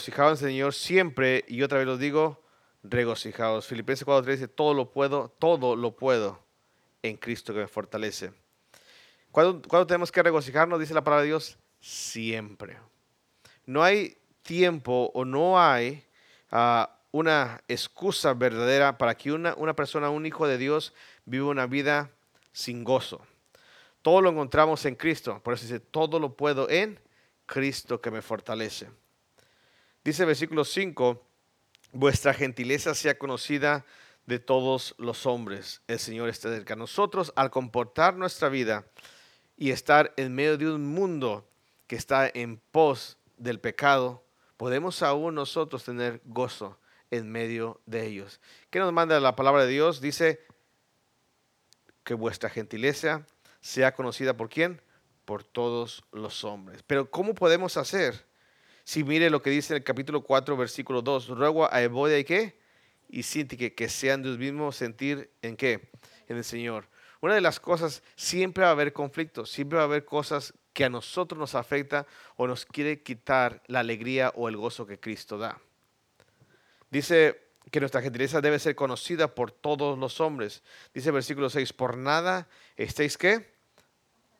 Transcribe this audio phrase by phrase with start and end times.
[0.00, 2.42] regocijados en el Señor siempre, y otra vez lo digo,
[2.82, 3.66] regocijados.
[3.66, 6.42] Filipenses 4.3 dice, todo lo puedo, todo lo puedo
[7.02, 8.32] en Cristo que me fortalece.
[9.30, 10.80] ¿Cuándo, tenemos que regocijarnos?
[10.80, 12.78] Dice la palabra de Dios, siempre.
[13.66, 16.04] No hay tiempo o no hay
[16.50, 20.94] ah, una excusa verdadera para que una, una persona, un hijo de Dios,
[21.26, 22.10] viva una vida
[22.52, 23.20] sin gozo.
[24.00, 25.40] Todo lo encontramos en Cristo.
[25.42, 26.98] Por eso dice, todo lo puedo en
[27.44, 28.88] Cristo que me fortalece.
[30.10, 31.24] Dice versículo 5,
[31.92, 33.86] vuestra gentileza sea conocida
[34.26, 35.82] de todos los hombres.
[35.86, 36.74] El Señor está cerca.
[36.74, 38.84] Nosotros, al comportar nuestra vida
[39.56, 41.48] y estar en medio de un mundo
[41.86, 44.24] que está en pos del pecado,
[44.56, 46.80] podemos aún nosotros tener gozo
[47.12, 48.40] en medio de ellos.
[48.70, 50.00] ¿Qué nos manda la palabra de Dios?
[50.00, 50.44] Dice
[52.02, 53.28] que vuestra gentileza
[53.60, 54.82] sea conocida por quién?
[55.24, 56.82] Por todos los hombres.
[56.84, 58.28] Pero ¿cómo podemos hacer?
[58.90, 62.58] Si mire lo que dice el capítulo 4, versículo 2, ruego a Evodia y qué?
[63.08, 65.92] Y Sintique que sean de los mismos sentir en qué?
[66.26, 66.88] En el Señor.
[67.20, 70.84] Una de las cosas, siempre va a haber conflictos, siempre va a haber cosas que
[70.84, 75.38] a nosotros nos afecta o nos quiere quitar la alegría o el gozo que Cristo
[75.38, 75.60] da.
[76.90, 80.64] Dice que nuestra gentileza debe ser conocida por todos los hombres.
[80.92, 83.54] Dice versículo 6, por nada estéis qué?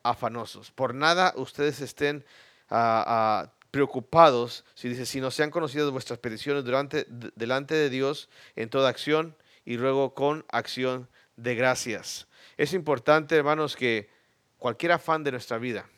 [0.03, 0.71] Afanosos.
[0.71, 2.25] Por nada ustedes estén
[2.69, 8.69] uh, preocupados, si dice, si no sean conocidas vuestras peticiones durante, delante de Dios en
[8.69, 12.27] toda acción y luego con acción de gracias.
[12.57, 14.09] Es importante, hermanos, que
[14.57, 15.89] cualquier afán de nuestra vida,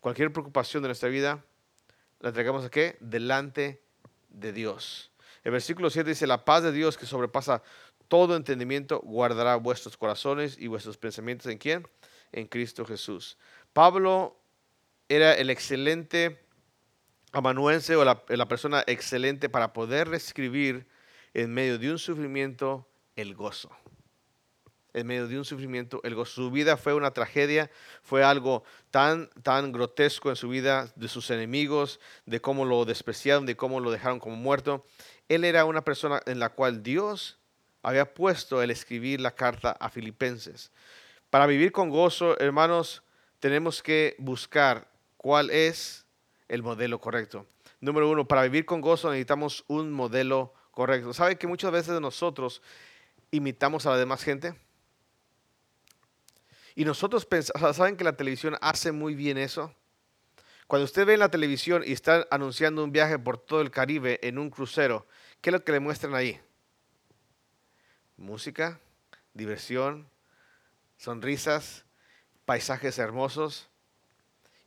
[0.00, 1.44] cualquier preocupación de nuestra vida,
[2.18, 2.98] la traigamos a qué?
[3.00, 3.82] Delante
[4.28, 5.10] de Dios.
[5.42, 7.62] El versículo 7 dice, la paz de Dios que sobrepasa
[8.08, 11.88] todo entendimiento guardará vuestros corazones y vuestros pensamientos en quién?
[12.32, 13.38] En Cristo Jesús.
[13.72, 14.36] Pablo
[15.08, 16.44] era el excelente
[17.32, 20.86] amanuense o la, la persona excelente para poder reescribir
[21.34, 23.70] en medio de un sufrimiento el gozo
[24.94, 26.00] en medio de un sufrimiento.
[26.04, 26.32] El gozo.
[26.42, 27.70] Su vida fue una tragedia,
[28.02, 33.46] fue algo tan, tan grotesco en su vida de sus enemigos, de cómo lo despreciaron,
[33.46, 34.84] de cómo lo dejaron como muerto.
[35.28, 37.38] Él era una persona en la cual Dios
[37.82, 40.70] había puesto el escribir la carta a Filipenses.
[41.30, 43.02] Para vivir con gozo, hermanos,
[43.38, 45.99] tenemos que buscar cuál es
[46.50, 47.46] el modelo correcto.
[47.80, 51.14] Número uno, para vivir con gozo necesitamos un modelo correcto.
[51.14, 52.60] ¿Sabe que muchas veces nosotros
[53.30, 54.54] imitamos a la demás gente?
[56.74, 59.72] Y nosotros pensamos, ¿saben que la televisión hace muy bien eso?
[60.66, 64.18] Cuando usted ve en la televisión y está anunciando un viaje por todo el Caribe
[64.22, 65.06] en un crucero,
[65.40, 66.40] ¿qué es lo que le muestran ahí?
[68.16, 68.80] Música,
[69.34, 70.08] diversión,
[70.96, 71.84] sonrisas,
[72.44, 73.69] paisajes hermosos.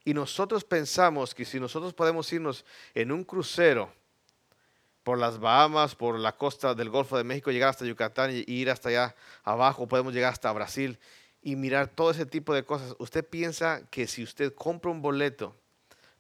[0.05, 3.91] Y nosotros pensamos que si nosotros podemos irnos en un crucero
[5.03, 8.69] por las Bahamas, por la costa del Golfo de México, llegar hasta Yucatán y ir
[8.69, 10.97] hasta allá abajo, podemos llegar hasta Brasil
[11.41, 12.95] y mirar todo ese tipo de cosas.
[12.99, 15.55] ¿Usted piensa que si usted compra un boleto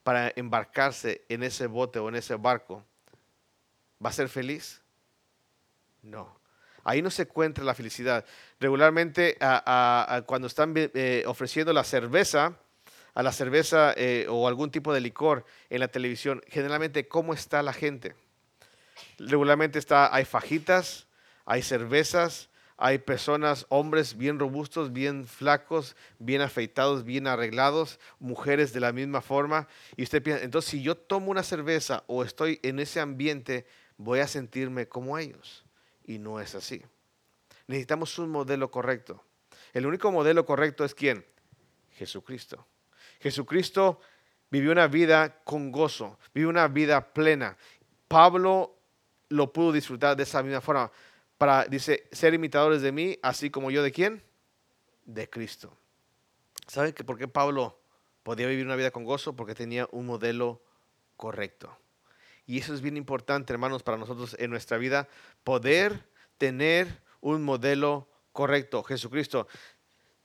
[0.03, 2.83] para embarcarse en ese bote o en ese barco,
[4.03, 4.81] va a ser feliz?
[6.01, 6.37] No.
[6.83, 8.25] Ahí no se encuentra la felicidad.
[8.59, 9.37] Regularmente,
[10.25, 12.57] cuando están eh, ofreciendo la cerveza,
[13.13, 17.61] a la cerveza eh, o algún tipo de licor en la televisión, generalmente, ¿cómo está
[17.61, 18.15] la gente?
[19.19, 21.07] Regularmente está, hay fajitas,
[21.45, 28.79] hay cervezas, hay personas, hombres bien robustos, bien flacos, bien afeitados, bien arreglados, mujeres de
[28.79, 29.67] la misma forma.
[29.95, 33.65] Y usted piensa, entonces si yo tomo una cerveza o estoy en ese ambiente,
[33.97, 35.63] voy a sentirme como ellos.
[36.03, 36.81] Y no es así.
[37.67, 39.23] Necesitamos un modelo correcto.
[39.73, 41.25] El único modelo correcto es quién?
[41.91, 42.65] Jesucristo.
[43.19, 43.99] Jesucristo
[44.49, 47.57] vivió una vida con gozo, vivió una vida plena.
[48.07, 48.77] Pablo
[49.29, 50.91] lo pudo disfrutar de esa misma forma
[51.37, 54.23] para, dice, ser imitadores de mí, así como yo de quién?
[55.05, 55.75] De Cristo.
[56.67, 57.79] ¿Saben que por qué Pablo
[58.21, 59.35] podía vivir una vida con gozo?
[59.35, 60.61] Porque tenía un modelo
[61.17, 61.75] correcto.
[62.45, 65.07] Y eso es bien importante, hermanos, para nosotros en nuestra vida,
[65.43, 66.07] poder
[66.37, 68.83] tener un modelo correcto.
[68.83, 69.47] Jesucristo,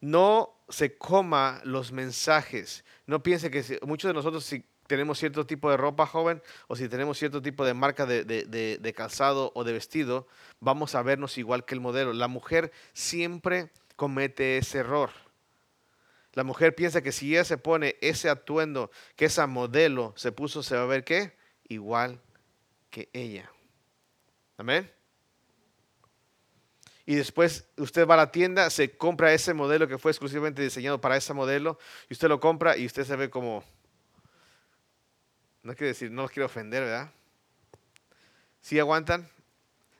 [0.00, 2.84] no se coma los mensajes.
[3.06, 6.88] No piense que muchos de nosotros si tenemos cierto tipo de ropa joven o si
[6.88, 10.26] tenemos cierto tipo de marca de, calzado o de vestido,
[10.60, 12.12] vamos a vernos igual que el modelo.
[12.12, 15.10] La mujer siempre comete ese error.
[16.32, 20.62] La mujer piensa que si ella se pone ese atuendo que esa modelo se puso,
[20.62, 21.36] se va a ver qué?
[21.68, 22.20] Igual
[22.90, 23.50] que ella.
[24.56, 24.97] Amén.
[27.08, 31.00] Y después usted va a la tienda, se compra ese modelo que fue exclusivamente diseñado
[31.00, 31.78] para ese modelo,
[32.10, 33.64] y usted lo compra y usted se ve como,
[35.62, 37.10] no quiero decir, no los quiero ofender, ¿verdad?
[38.60, 39.26] ¿Sí aguantan?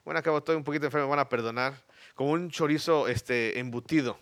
[0.05, 1.83] Bueno, acabo estoy un poquito enfermo, me van a perdonar.
[2.15, 4.19] Como un chorizo este, embutido.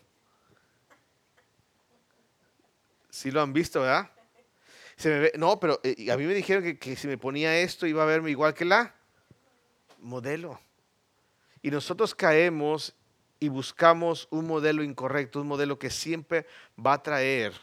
[3.11, 4.13] Sí lo han visto, ¿verdad?
[4.95, 7.59] Se me ve, no, pero eh, a mí me dijeron que, que si me ponía
[7.59, 8.95] esto iba a verme igual que la
[9.99, 10.61] modelo.
[11.67, 12.95] Y nosotros caemos
[13.41, 16.47] y buscamos un modelo incorrecto, un modelo que siempre
[16.79, 17.55] va a traer,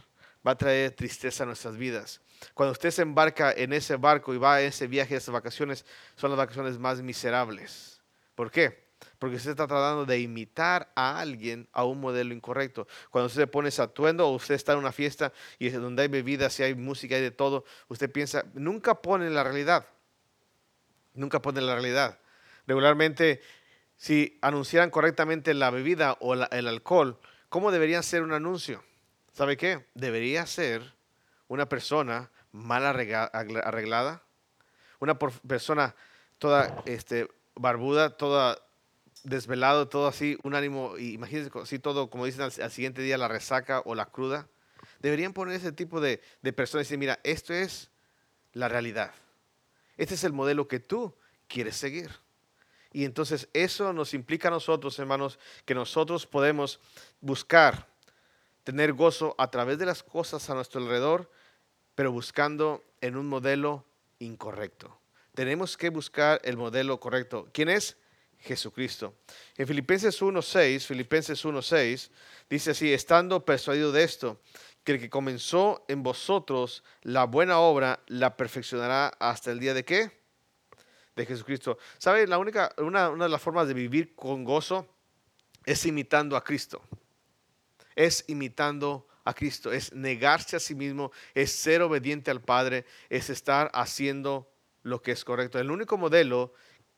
[0.46, 2.20] va a traer tristeza a nuestras vidas.
[2.54, 5.86] Cuando usted se embarca en ese barco y va a ese viaje, esas vacaciones,
[6.18, 8.02] son las vacaciones más miserables.
[8.36, 8.90] ¿Por qué?
[9.20, 12.86] Porque usted está tratando de imitar a alguien a un modelo incorrecto.
[13.10, 16.02] Cuando usted se pone ese atuendo o usted está en una fiesta y es donde
[16.02, 19.88] hay bebidas, y hay música, y de todo, usted piensa, nunca pone la realidad.
[21.14, 22.20] Nunca pone la realidad.
[22.68, 23.42] Regularmente,
[23.98, 27.20] si anunciaran correctamente la bebida o el alcohol,
[27.50, 28.84] ¿cómo debería ser un anuncio?
[29.34, 29.86] ¿Sabe qué?
[29.94, 30.94] Debería ser
[31.48, 34.24] una persona mal arreglada,
[35.00, 35.96] una persona
[36.38, 38.60] toda este, barbuda, toda
[39.24, 43.82] desvelado, todo así, un ánimo, imagínense así todo, como dicen al, siguiente día, la resaca
[43.86, 44.48] o la cruda.
[45.00, 47.90] Deberían poner ese tipo de, de personas y decir, mira, esto es
[48.52, 49.14] la realidad.
[49.98, 51.16] Este es el modelo que tú
[51.48, 52.10] quieres seguir.
[52.94, 56.80] Y entonces eso nos implica a nosotros, hermanos, que nosotros podemos
[57.20, 57.88] buscar
[58.64, 61.30] tener gozo a través de las cosas a nuestro alrededor,
[61.96, 63.84] pero buscando en un modelo
[64.20, 65.00] incorrecto.
[65.34, 67.50] Tenemos que buscar el modelo correcto.
[67.52, 67.98] ¿Quién es?
[68.40, 69.16] Jesucristo.
[69.58, 72.10] En Filipenses 1.6, Filipenses 1.6,
[72.50, 74.40] dice así, estando persuadido de esto,
[74.84, 79.86] que el que comenzó en vosotros la buena obra, la perfeccionará hasta el día de
[79.86, 80.23] qué?
[81.16, 81.78] De Jesucristo.
[81.98, 82.26] ¿Sabe?
[82.28, 84.88] La única, una, una de las formas de vivir con gozo
[85.66, 86.82] es imitando a Cristo
[87.96, 93.30] es imitando a Cristo, es negarse a sí mismo, es ser obediente al Padre, es
[93.30, 94.52] estar haciendo
[94.82, 95.60] lo que es correcto.
[95.60, 96.54] El único modelo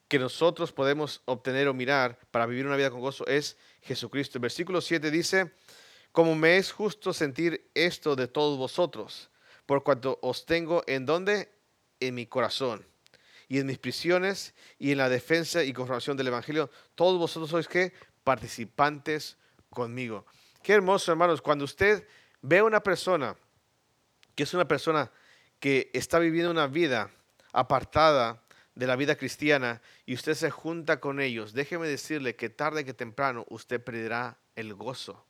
[0.08, 4.38] que nosotros podemos obtener o mirar para vivir una vida con gozo es Jesucristo.
[4.38, 5.52] El versículo 7 dice,
[6.12, 9.30] como me es justo sentir esto de todos vosotros,
[9.66, 11.52] por cuanto os tengo en donde?
[12.00, 12.86] En mi corazón
[13.48, 16.70] y en mis prisiones y en la defensa y confirmación del Evangelio.
[16.96, 17.94] Todos vosotros sois que
[18.24, 19.38] participantes
[19.70, 20.26] conmigo.
[20.64, 22.08] Qué hermoso, hermanos, cuando usted
[22.42, 23.36] ve a una persona
[24.36, 25.12] que es una persona
[25.60, 27.10] que está viviendo una vida
[27.54, 28.44] apartada
[28.76, 32.94] de la vida cristiana y usted se junta con ellos, déjeme decirle que tarde que
[32.94, 35.26] temprano usted perderá el gozo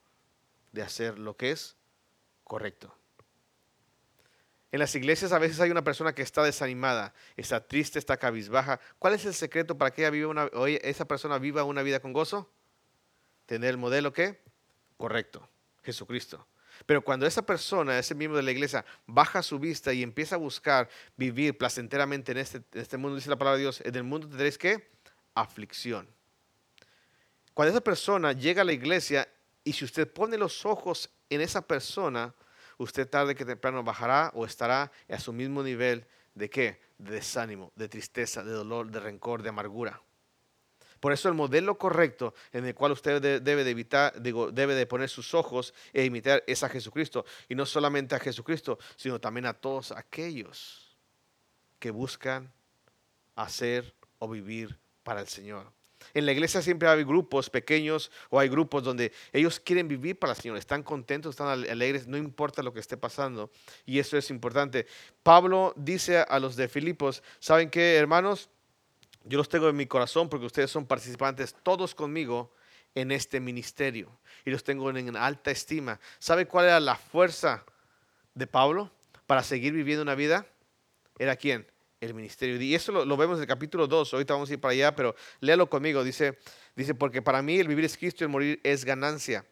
[0.72, 1.78] de hacer lo que es
[2.44, 2.96] correcto.
[4.76, 8.82] En las iglesias a veces hay una persona que está desanimada, está triste, está cabizbaja.
[9.00, 10.50] ¿Cuál es el secreto para que ella viva una,
[10.82, 12.52] esa persona viva una vida con gozo?
[13.46, 14.42] Tener el modelo que
[14.98, 15.48] correcto,
[15.82, 16.46] Jesucristo.
[16.86, 20.40] Pero cuando esa persona, ese miembro de la iglesia, baja su vista y empieza a
[20.40, 24.28] buscar vivir placenteramente en este, este mundo, dice la palabra de Dios, en el mundo
[24.28, 24.90] tendréis que
[25.36, 26.06] aflicción.
[27.54, 29.26] Cuando esa persona llega a la iglesia
[29.64, 32.36] y si usted pone los ojos en esa persona,
[32.78, 36.80] usted tarde que temprano bajará o estará a su mismo nivel de qué?
[36.98, 40.02] De desánimo, de tristeza, de dolor, de rencor, de amargura.
[41.00, 45.10] Por eso el modelo correcto en el cual usted debe de evitar, debe de poner
[45.10, 47.26] sus ojos e imitar es a Jesucristo.
[47.48, 50.98] Y no solamente a Jesucristo, sino también a todos aquellos
[51.80, 52.52] que buscan
[53.36, 55.72] hacer o vivir para el Señor.
[56.14, 60.34] En la iglesia siempre hay grupos pequeños o hay grupos donde ellos quieren vivir para
[60.34, 63.52] el Señor, están contentos, están alegres, no importa lo que esté pasando.
[63.86, 64.88] Y eso es importante.
[65.24, 68.50] Pablo dice a los de Filipos, ¿saben qué, hermanos?
[69.24, 72.52] Yo los tengo en mi corazón porque ustedes son participantes todos conmigo
[72.94, 74.10] en este ministerio
[74.46, 76.00] y los tengo en alta estima.
[76.20, 77.66] ¿Sabe cuál era la fuerza
[78.34, 78.92] de Pablo
[79.26, 80.46] para seguir viviendo una vida?
[81.18, 81.68] ¿Era quién?
[82.02, 82.62] El ministerio.
[82.62, 84.14] Y eso lo, vemos en el capítulo 2.
[84.14, 86.04] Ahorita vamos a ir para allá, pero léalo conmigo.
[86.04, 86.38] Dice,
[86.76, 89.46] dice, porque para mí el vivir es Cristo y el morir es ganancia.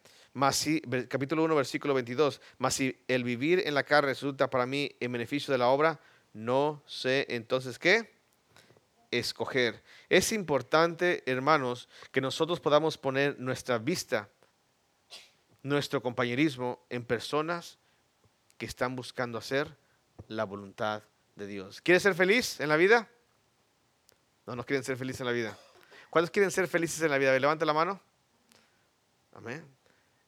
[0.51, 2.41] Si, capítulo 1, versículo 22.
[2.57, 5.99] Mas si el vivir en la carne resulta para mí en beneficio de la obra,
[6.33, 8.11] no sé entonces qué
[9.11, 9.83] escoger.
[10.09, 14.29] Es importante, hermanos, que nosotros podamos poner nuestra vista,
[15.61, 17.77] nuestro compañerismo en personas
[18.57, 19.77] que están buscando hacer
[20.27, 21.03] la voluntad
[21.35, 21.81] de Dios.
[21.81, 23.09] ¿Quieres ser feliz en la vida?
[24.45, 25.57] No, no quieren ser felices en la vida.
[26.09, 27.37] ¿Cuántos quieren ser felices en la vida?
[27.39, 28.01] Levanta la mano.
[29.33, 29.65] Amén.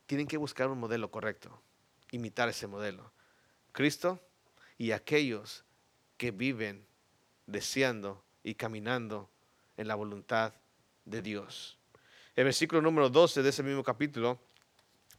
[0.07, 1.61] Tienen que buscar un modelo correcto,
[2.11, 3.11] imitar ese modelo.
[3.71, 4.19] Cristo
[4.77, 5.63] y aquellos
[6.17, 6.85] que viven
[7.45, 9.29] deseando y caminando
[9.77, 10.53] en la voluntad
[11.03, 11.77] de Dios.
[12.35, 14.39] El versículo número 12 de ese mismo capítulo,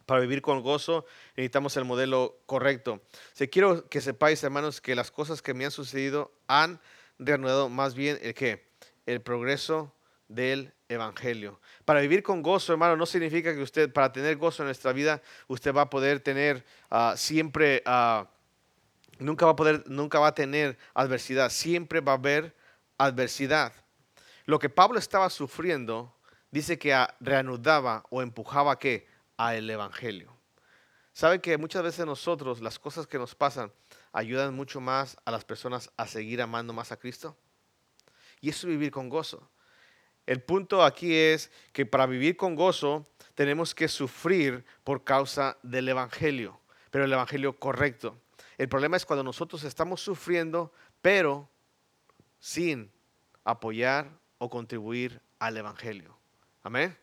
[0.06, 1.04] para vivir con gozo
[1.36, 3.02] necesitamos el modelo correcto.
[3.32, 6.80] Si quiero que sepáis, hermanos, que las cosas que me han sucedido han
[7.18, 8.66] reanudado más bien el que
[9.04, 9.92] el progreso
[10.28, 11.60] del Evangelio.
[11.84, 15.20] Para vivir con gozo, hermano, no significa que usted, para tener gozo en nuestra vida,
[15.48, 18.28] usted va a poder tener ah, siempre, ah,
[19.18, 22.54] nunca va a poder, nunca va a tener adversidad, siempre va a haber
[22.98, 23.72] adversidad.
[24.44, 26.14] Lo que Pablo estaba sufriendo,
[26.52, 30.36] dice que reanudaba o empujaba que a el Evangelio.
[31.12, 33.72] ¿Sabe que muchas veces nosotros, las cosas que nos pasan,
[34.12, 37.36] ayudan mucho más a las personas a seguir amando más a Cristo?
[38.40, 39.50] Y eso es vivir con gozo.
[40.26, 45.88] El punto aquí es que para vivir con gozo tenemos que sufrir por causa del
[45.88, 48.20] Evangelio, pero el Evangelio correcto.
[48.58, 51.48] El problema es cuando nosotros estamos sufriendo, pero
[52.40, 52.92] sin
[53.44, 56.18] apoyar o contribuir al Evangelio.
[56.62, 56.96] Amén.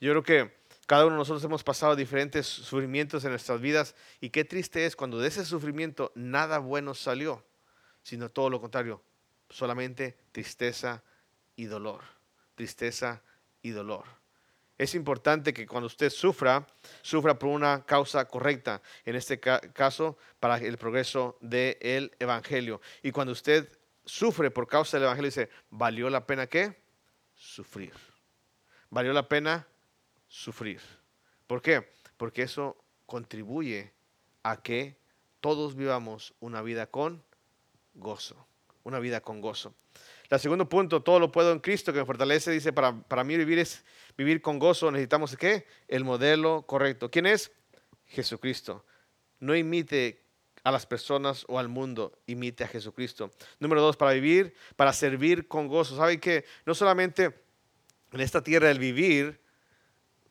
[0.00, 4.30] Yo creo que cada uno de nosotros hemos pasado diferentes sufrimientos en nuestras vidas y
[4.30, 7.44] qué triste es cuando de ese sufrimiento nada bueno salió,
[8.02, 9.02] sino todo lo contrario,
[9.48, 11.02] solamente tristeza
[11.56, 12.14] y dolor
[12.54, 13.22] tristeza
[13.62, 14.04] y dolor.
[14.76, 16.66] Es importante que cuando usted sufra,
[17.02, 22.80] sufra por una causa correcta, en este caso para el progreso del Evangelio.
[23.02, 23.68] Y cuando usted
[24.04, 26.76] sufre por causa del Evangelio, dice, ¿valió la pena qué?
[27.34, 27.92] Sufrir.
[28.90, 29.66] ¿Valió la pena
[30.34, 30.80] sufrir?
[31.46, 31.88] ¿Por qué?
[32.16, 32.76] Porque eso
[33.06, 33.92] contribuye
[34.42, 34.96] a que
[35.40, 37.22] todos vivamos una vida con
[37.94, 38.46] gozo,
[38.82, 39.74] una vida con gozo.
[40.28, 43.36] El segundo punto, todo lo puedo en Cristo que me fortalece, dice, para, para mí
[43.36, 43.84] vivir es
[44.18, 45.66] vivir con gozo, necesitamos qué?
[45.86, 47.10] El modelo correcto.
[47.10, 47.52] ¿Quién es?
[48.06, 48.84] Jesucristo.
[49.38, 50.20] No imite
[50.64, 53.30] a las personas o al mundo, imite a Jesucristo.
[53.60, 55.96] Número dos, para vivir, para servir con gozo.
[55.96, 57.44] ¿Saben que no solamente
[58.10, 59.43] en esta tierra el vivir,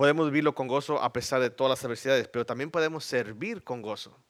[0.03, 3.81] podemos vivirlo con gozo a pesar de todas las adversidades, pero también podemos servir con
[3.81, 4.21] gozo.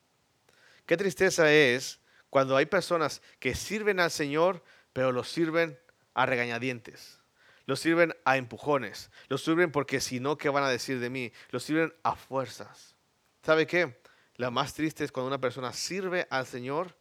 [0.86, 2.00] Qué tristeza es
[2.30, 4.63] cuando hay personas que sirven al Señor,
[4.94, 5.80] pero los sirven
[6.13, 7.18] a regañadientes.
[7.65, 9.10] Los sirven a empujones.
[9.30, 11.34] Los sirven porque si no, ¿qué van a decir de mí?
[11.50, 12.96] Los sirven a fuerzas.
[13.42, 14.00] ¿Sabe qué?
[14.36, 16.96] Lo más triste es cuando una persona sirve al Señor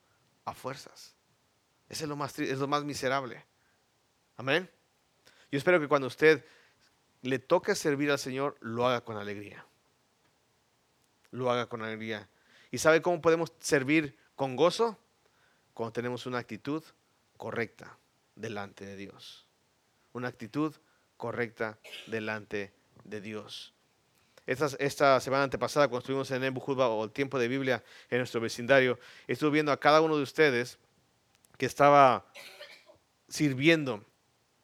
[0.46, 1.14] a fuerzas.
[1.90, 3.44] Ese es lo más, es lo más miserable.
[4.38, 4.70] Amén.
[5.50, 6.42] Yo espero que cuando usted
[7.22, 9.64] le toque servir al Señor, lo haga con alegría.
[11.30, 12.28] Lo haga con alegría.
[12.70, 14.98] ¿Y sabe cómo podemos servir con gozo?
[15.72, 16.82] Cuando tenemos una actitud
[17.36, 17.96] correcta
[18.34, 19.46] delante de Dios.
[20.12, 20.74] Una actitud
[21.16, 22.72] correcta delante
[23.04, 23.72] de Dios.
[24.44, 28.98] Esta, semana antepasada, cuando estuvimos en Ebujuba o el tiempo de Biblia en nuestro vecindario,
[29.28, 30.78] estuve viendo a cada uno de ustedes
[31.56, 32.26] que estaba
[33.28, 34.04] sirviendo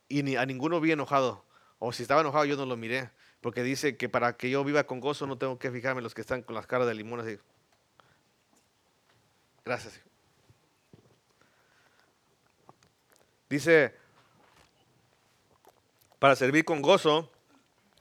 [0.08, 1.44] y a ninguno vi enojado.
[1.78, 3.10] O si estaba enojado, yo no lo miré.
[3.40, 6.14] Porque dice que para que yo viva con gozo no tengo que fijarme en los
[6.14, 7.38] que están con las caras de limón así.
[9.64, 10.00] Gracias.
[13.48, 13.94] Dice,
[16.18, 17.30] para servir con gozo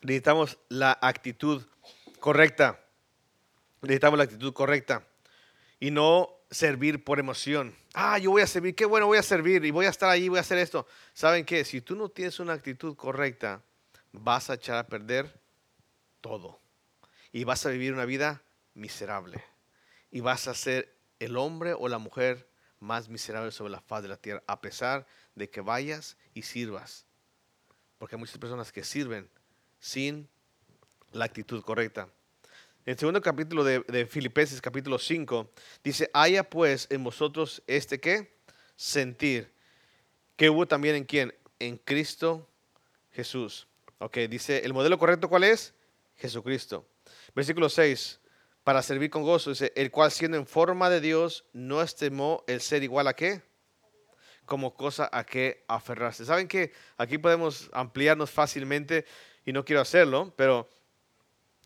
[0.01, 1.65] necesitamos la actitud
[2.19, 2.83] correcta.
[3.81, 5.05] Necesitamos la actitud correcta
[5.79, 7.75] y no servir por emoción.
[7.93, 10.29] Ah, yo voy a servir, qué bueno voy a servir y voy a estar ahí,
[10.29, 10.87] voy a hacer esto.
[11.13, 11.63] ¿Saben qué?
[11.63, 13.61] Si tú no tienes una actitud correcta,
[14.11, 15.39] vas a echar a perder
[16.21, 16.59] todo
[17.31, 18.41] y vas a vivir una vida
[18.73, 19.43] miserable
[20.11, 22.47] y vas a ser el hombre o la mujer
[22.79, 27.05] más miserable sobre la faz de la tierra, a pesar de que vayas y sirvas.
[27.97, 29.29] Porque hay muchas personas que sirven
[29.79, 30.29] sin
[31.11, 32.07] la actitud correcta.
[32.85, 35.51] En el segundo capítulo de, Filipenses, capítulo 5,
[35.83, 38.37] dice, haya pues en vosotros este qué?
[38.75, 39.51] Sentir.
[40.37, 41.33] Que hubo también en quién?
[41.59, 42.47] En Cristo
[43.11, 43.66] Jesús.
[43.99, 45.73] Ok, dice, ¿el modelo correcto cuál es?
[46.15, 46.85] Jesucristo.
[47.35, 48.19] Versículo 6,
[48.63, 52.61] para servir con gozo, dice, el cual siendo en forma de Dios, no estimó el
[52.61, 53.41] ser igual a qué?
[54.47, 56.25] como cosa a que aferrarse.
[56.25, 59.05] ¿Saben que aquí podemos ampliarnos fácilmente
[59.45, 60.69] y no quiero hacerlo, pero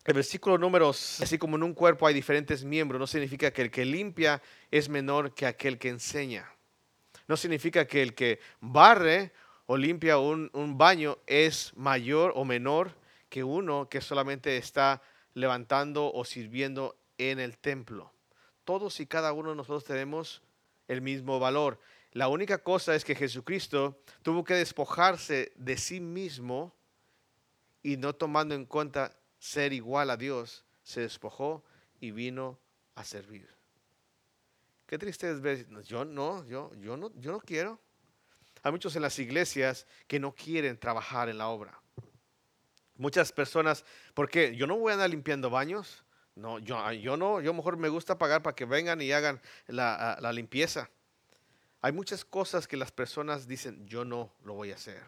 [0.04, 3.72] el versículo número, así como en un cuerpo hay diferentes miembros, no significa que el
[3.72, 6.52] que limpia es menor que aquel que enseña.
[7.28, 9.32] No significa que el que barre
[9.72, 12.94] o limpia un, un baño es mayor o menor
[13.30, 15.02] que uno que solamente está
[15.34, 18.12] levantando o sirviendo en el templo.
[18.66, 20.42] Todos y cada uno de nosotros tenemos
[20.90, 21.80] el mismo valor.
[22.12, 26.76] La única cosa es que Jesucristo tuvo que despojarse de sí mismo
[27.82, 31.64] y no tomando en cuenta ser igual a Dios, se despojó
[32.02, 32.60] y vino
[32.96, 33.48] a servir.
[34.86, 37.80] Qué triste es ver, yo no, yo, yo no, yo no quiero.
[38.64, 41.82] Hay muchos en las iglesias que no quieren trabajar en la obra.
[42.96, 44.56] Muchas personas, ¿por qué?
[44.56, 46.04] Yo no voy a andar limpiando baños.
[46.36, 50.32] No, yo, yo no, yo mejor me gusta pagar para que vengan y hagan la
[50.34, 50.90] limpieza.
[51.82, 55.02] Hay muchas cosas que las personas dicen, yo no lo voy a hacer.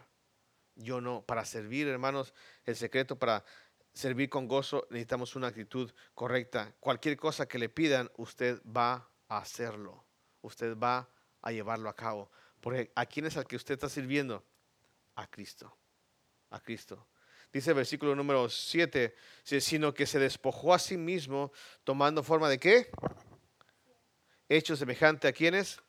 [0.75, 1.21] yo no.
[1.21, 2.33] Para servir, hermanos,
[2.65, 3.45] el secreto para
[3.93, 6.73] servir con gozo necesitamos una actitud correcta.
[6.79, 10.03] Cualquier cosa que le pidan, usted va a hacerlo.
[10.41, 11.07] Usted va
[11.43, 12.31] a llevarlo a cabo.
[12.63, 14.41] Porque ¿a quién es al que usted está sirviendo?
[15.15, 15.77] A Cristo.
[16.49, 17.09] A Cristo.
[17.51, 21.51] Dice el versículo número 7, sino que se despojó a sí mismo
[21.83, 22.89] tomando forma de qué?
[24.47, 25.81] Hecho semejante a quienes?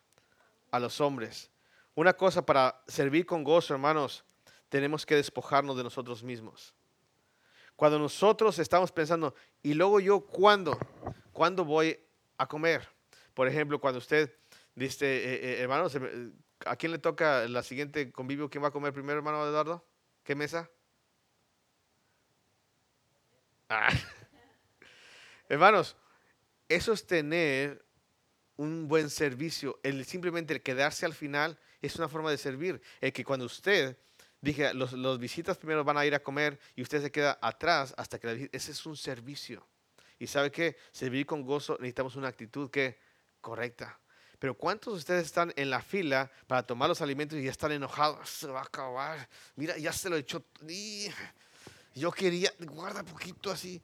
[0.69, 1.49] A los hombres.
[1.93, 4.25] Una cosa para servir con gozo, hermanos,
[4.67, 6.75] tenemos que despojarnos de nosotros mismos.
[7.77, 10.77] Cuando nosotros estamos pensando, y luego yo, ¿cuándo?
[11.31, 11.97] ¿Cuándo voy
[12.37, 12.85] a comer?
[13.33, 14.37] Por ejemplo, cuando usted
[14.75, 15.97] dice, eh, eh, hermanos,
[16.65, 18.49] ¿a quién le toca la siguiente convivio?
[18.49, 19.85] ¿Quién va a comer primero, hermano Eduardo?
[20.23, 20.69] ¿Qué mesa?
[23.69, 23.89] Ah.
[25.49, 25.95] Hermanos,
[26.69, 27.85] eso es tener
[28.57, 29.79] un buen servicio.
[29.83, 32.81] El simplemente el quedarse al final es una forma de servir.
[33.01, 33.97] El que cuando usted
[34.41, 37.93] dije, los, los visitas primero van a ir a comer y usted se queda atrás
[37.97, 39.67] hasta que la ese es un servicio.
[40.17, 42.97] Y sabe que servir con gozo necesitamos una actitud que
[43.41, 43.99] correcta.
[44.39, 47.71] Pero ¿cuántos de ustedes están en la fila para tomar los alimentos y ya están
[47.71, 48.29] enojados?
[48.29, 49.27] Se va a acabar.
[49.55, 50.43] Mira, ya se lo echó.
[51.93, 53.81] Yo quería, guarda poquito así.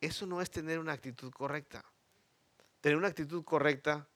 [0.00, 1.84] Eso no es tener una actitud correcta.
[2.80, 4.08] Tener una actitud correcta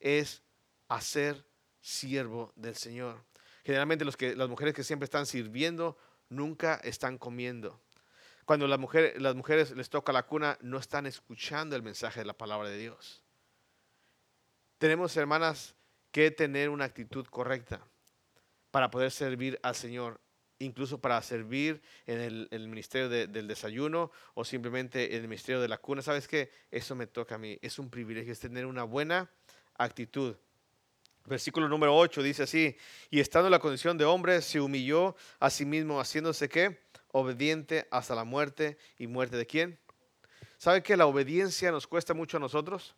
[0.00, 0.42] es
[0.88, 1.46] hacer
[1.80, 3.24] siervo del Señor.
[3.64, 5.96] Generalmente los que, las mujeres que siempre están sirviendo
[6.28, 7.80] nunca están comiendo.
[8.44, 12.32] Cuando mujeres, las mujeres les toca la cuna, no están escuchando el mensaje de la
[12.32, 13.25] palabra de Dios.
[14.78, 15.74] Tenemos, hermanas,
[16.10, 17.80] que tener una actitud correcta
[18.70, 20.20] para poder servir al Señor
[20.58, 25.78] incluso para servir en el, ministerio del desayuno o simplemente en el ministerio de la
[25.78, 26.02] cuna.
[26.02, 26.50] ¿Sabes qué?
[26.70, 27.58] Eso me toca a mí.
[27.60, 29.30] Es un privilegio, es tener una buena
[29.74, 30.34] actitud.
[31.26, 32.76] Versículo número 8 dice así,
[33.10, 36.80] y estando en la condición de hombre, se humilló a sí mismo, haciéndose qué?
[37.12, 38.78] Obediente hasta la muerte.
[38.98, 39.78] ¿Y muerte de quién?
[40.58, 42.94] ¿Sabe que la obediencia nos cuesta mucho a nosotros?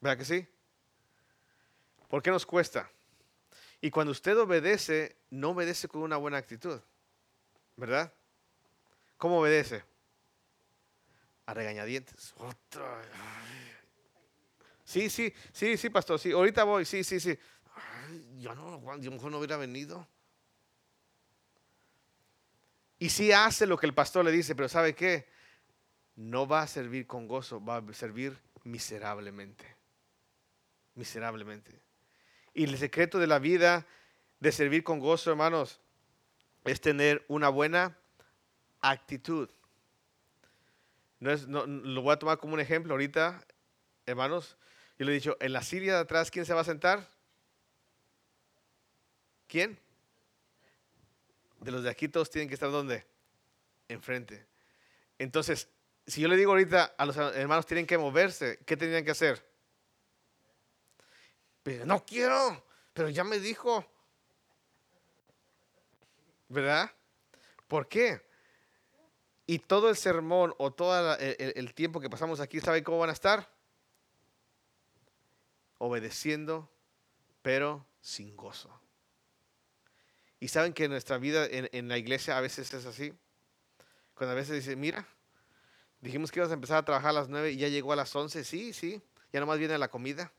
[0.00, 0.46] ¿Verdad que sí?
[2.08, 2.90] ¿Por qué nos cuesta?
[3.80, 6.80] Y cuando usted obedece, no obedece con una buena actitud,
[7.76, 8.12] ¿verdad?
[9.16, 9.84] ¿Cómo obedece?
[11.46, 12.34] A regañadientes.
[14.84, 17.36] Sí, sí, sí, sí, pastor, sí, ahorita voy, sí, sí, sí.
[18.38, 20.06] yo no, yo mejor no hubiera venido.
[22.98, 25.28] Y sí hace lo que el pastor le dice, pero ¿sabe qué?
[26.14, 29.75] No va a servir con gozo, va a servir miserablemente.
[30.96, 31.80] Miserablemente.
[32.52, 33.86] Y el secreto de la vida
[34.40, 35.80] de servir con gozo, hermanos,
[36.64, 37.96] es tener una buena
[38.80, 39.48] actitud.
[41.20, 43.46] No es, no, lo voy a tomar como un ejemplo ahorita,
[44.04, 44.56] hermanos.
[44.98, 47.06] Yo le he dicho, en la Siria de atrás, ¿quién se va a sentar?
[49.46, 49.78] ¿Quién?
[51.60, 53.04] De los de aquí todos tienen que estar ¿dónde?
[53.88, 54.46] Enfrente.
[55.18, 55.68] Entonces,
[56.06, 59.44] si yo le digo ahorita a los hermanos tienen que moverse, ¿qué tendrían que hacer?
[61.84, 63.84] No quiero, pero ya me dijo.
[66.48, 66.92] ¿Verdad?
[67.66, 68.24] ¿Por qué?
[69.46, 73.12] Y todo el sermón o todo el, tiempo que pasamos aquí, ¿saben cómo van a
[73.14, 73.48] estar?
[75.78, 76.70] Obedeciendo,
[77.42, 78.80] pero sin gozo.
[80.40, 83.12] Y saben que nuestra vida en, en, la iglesia a veces es así.
[84.14, 85.06] Cuando a veces dice, mira,
[86.00, 88.14] dijimos que ibas a empezar a trabajar a las nueve y ya llegó a las
[88.14, 89.00] once, sí, sí,
[89.32, 90.32] ya nomás viene la comida.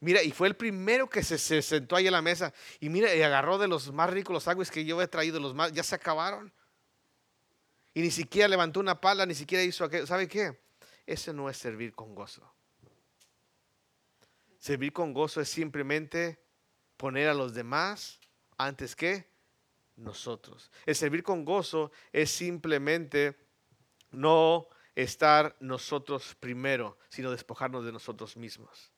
[0.00, 2.52] Mira, y fue el primero que se, sentó ahí a la mesa.
[2.78, 5.54] Y mira, y agarró de los más ricos los aguas que yo he traído, los
[5.54, 6.52] más, ya se acabaron.
[7.94, 10.06] Y ni siquiera levantó una pala, ni siquiera hizo aquello.
[10.06, 10.56] ¿Sabe qué?
[11.04, 12.48] Ese no es servir con gozo.
[14.58, 16.38] Servir con gozo es simplemente
[16.96, 18.20] poner a los demás
[18.56, 19.28] antes que
[19.96, 20.70] nosotros.
[20.86, 23.36] El servir con gozo es simplemente
[24.12, 28.92] no estar nosotros primero, sino despojarnos de nosotros mismos.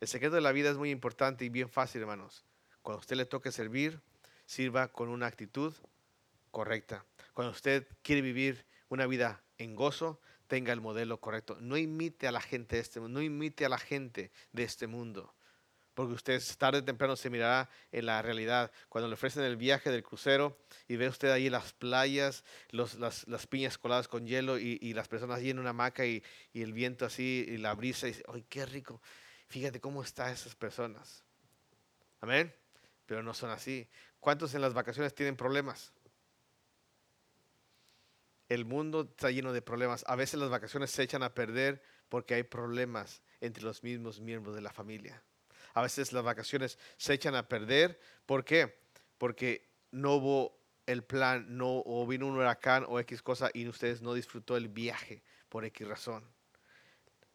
[0.00, 2.44] El secreto de la vida es muy importante y bien fácil, hermanos.
[2.82, 4.00] Cuando usted le toque servir,
[4.44, 5.74] sirva con una actitud
[6.50, 7.04] correcta.
[7.32, 11.56] Cuando usted quiere vivir una vida en gozo, tenga el modelo correcto.
[11.60, 14.86] No imite a la gente de este mundo, no imite a la gente de este
[14.86, 15.34] mundo.
[15.94, 18.70] Porque usted tarde o temprano se mirará en la realidad.
[18.90, 23.78] Cuando le ofrecen el viaje del crucero y ve usted ahí las playas, las, piñas
[23.78, 27.46] coladas con hielo y, las personas allí en una hamaca y, y, el viento así
[27.48, 29.00] y la brisa y dice, ¡ay, qué rico!
[29.48, 31.24] Fíjate cómo están esas personas.
[32.20, 32.54] Amén.
[33.06, 33.88] Pero no son así.
[34.20, 35.92] ¿Cuántos en las vacaciones tienen problemas?
[38.48, 40.04] El mundo está lleno de problemas.
[40.06, 44.54] A veces las vacaciones se echan a perder porque hay problemas entre los mismos miembros
[44.54, 45.22] de la familia.
[45.74, 48.00] a veces las vacaciones se echan a perder.
[48.24, 48.78] ¿Por qué?
[49.18, 54.00] Porque no hubo el plan, no o vino un huracán o X cosa y ustedes
[54.00, 56.24] no disfrutó el viaje por X razón.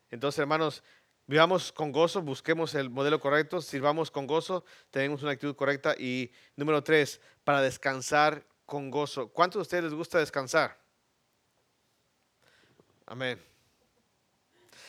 [0.10, 0.84] Entonces, hermanos,
[1.32, 5.96] vivamos con gozo, busquemos el modelo correcto, sirvamos con gozo, tenemos una actitud correcta.
[5.98, 9.30] Y número tres, para descansar con gozo.
[9.30, 10.78] ¿Cuántos de ustedes les gusta descansar?
[13.06, 13.42] Amén.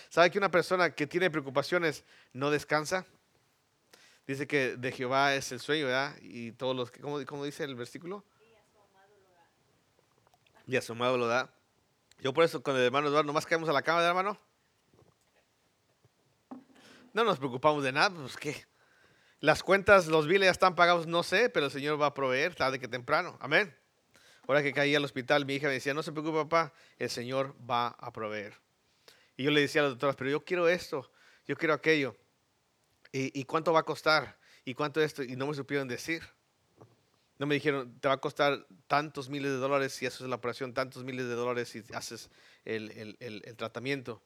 [0.09, 3.07] ¿Sabe que una persona que tiene preocupaciones no descansa?
[4.26, 6.16] Dice que de Jehová es el sueño, ¿verdad?
[6.22, 8.24] Y todos los que, ¿cómo, dice el versículo?
[10.66, 11.55] Y asomado lo da.
[12.18, 14.51] Yo por eso con el hermano Eduardo nomás caemos a la cama, hermano.
[17.12, 18.66] No nos preocupamos de nada, pues qué.
[19.40, 22.55] Las cuentas, los biles ya están pagados, no sé, pero el Señor va a proveer
[22.55, 23.37] tarde que temprano.
[23.40, 23.77] Amén.
[24.46, 27.55] Ahora que caí al hospital, mi hija me decía, no se preocupe, papá, el Señor
[27.68, 28.55] va a proveer.
[29.37, 31.11] Y yo le decía a las doctoras, pero yo quiero esto,
[31.46, 32.16] yo quiero aquello.
[33.12, 34.38] ¿Y, cuánto va a costar?
[34.64, 35.22] ¿Y cuánto esto?
[35.22, 36.22] Y no me supieron decir.
[37.38, 40.72] No me dijeron, te va a costar tantos miles de dólares si haces la operación,
[40.72, 42.31] tantos miles de dólares si haces
[42.64, 44.22] el, el tratamiento.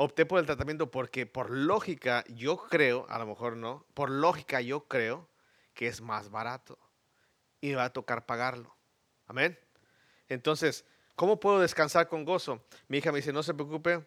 [0.00, 4.60] Opté por el tratamiento porque por lógica yo creo, a lo mejor no, por lógica
[4.60, 5.28] yo creo
[5.74, 6.78] que es más barato
[7.60, 8.76] y me va a tocar pagarlo.
[9.26, 9.58] Amén.
[10.28, 10.84] Entonces,
[11.18, 12.64] ¿Cómo puedo descansar con gozo?
[12.86, 14.06] Mi hija me dice, no se preocupe,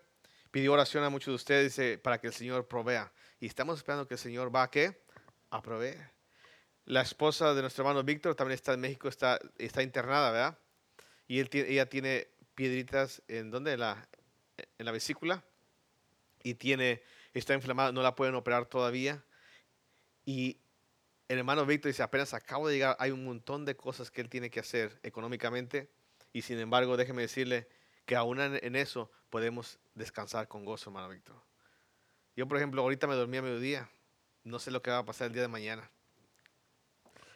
[0.50, 3.12] pidió oración a muchos de ustedes dice, para que el Señor provea.
[3.42, 5.04] Y estamos esperando que el Señor va a qué?
[5.50, 6.14] A proveer.
[6.86, 9.42] La esposa de nuestro hermano Víctor también está en México, está,
[9.82, 10.60] internada, ¿verdad?
[11.28, 13.74] Y ella tiene piedritas en donde?
[13.74, 13.82] En
[14.78, 15.44] en la vesícula.
[16.44, 19.24] Y tiene, está inflamada, no la pueden operar todavía.
[20.26, 20.60] Y
[21.28, 24.30] el hermano Víctor dice, apenas acabo de llegar, hay un montón de cosas que él
[24.30, 25.90] tiene que hacer económicamente
[26.34, 27.68] y sin embargo, déjeme decirle
[28.06, 31.36] que aún en eso podemos descansar con gozo, hermano Víctor.
[32.36, 33.90] Yo, por ejemplo, ahorita me dormí a mediodía.
[34.44, 35.90] No sé lo que va a pasar el día de mañana.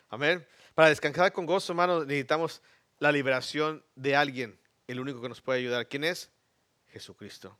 [0.10, 0.46] Amén.
[0.74, 2.62] Para descansar con gozo, hermano, necesitamos
[3.00, 4.60] la liberación de alguien.
[4.88, 5.88] El único que nos puede ayudar.
[5.88, 6.32] ¿Quién es?
[6.88, 7.58] Jesucristo.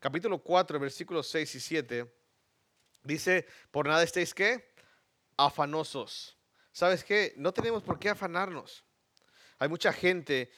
[0.00, 2.14] Capítulo 4, versículos 6 y 7.
[3.02, 4.72] Dice, por nada estéis qué?
[5.36, 6.36] Afanosos.
[6.72, 7.34] ¿Sabes qué?
[7.36, 8.84] No tenemos por qué afanarnos.
[9.58, 10.50] Hay mucha gente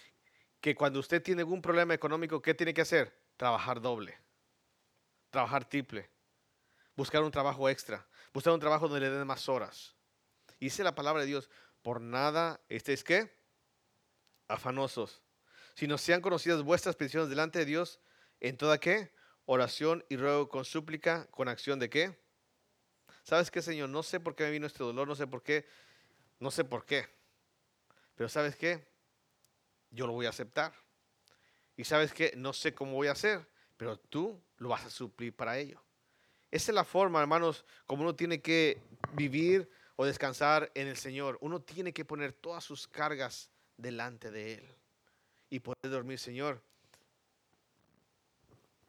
[0.61, 3.19] que cuando usted tiene algún problema económico, ¿qué tiene que hacer?
[3.39, 4.19] Trabajar doble,
[5.31, 6.11] trabajar triple,
[6.95, 9.97] buscar un trabajo extra, buscar un trabajo donde le den más horas.
[10.59, 11.49] Y dice la palabra de Dios,
[11.81, 13.35] por nada estéis qué?
[14.49, 15.23] Afanosos.
[15.75, 18.01] Si no sean conocidas vuestras peticiones delante de Dios,
[18.41, 19.11] en toda qué?
[19.47, 22.19] Oración y ruego con súplica, con acción de qué?
[23.25, 23.89] ¿Sabes qué, Señor?
[23.89, 25.67] No sé por qué me vino este dolor, no sé por qué,
[26.39, 27.09] no sé por qué.
[28.15, 28.91] Pero ¿sabes qué?
[29.91, 30.73] yo lo voy a aceptar.
[31.77, 35.35] Y sabes que no sé cómo voy a hacer, pero tú lo vas a suplir
[35.35, 35.83] para ello.
[36.51, 41.39] Esa es la forma, hermanos, como uno tiene que vivir o descansar en el Señor.
[41.41, 44.75] Uno tiene que poner todas sus cargas delante de Él
[45.49, 46.63] y poder dormir, Señor.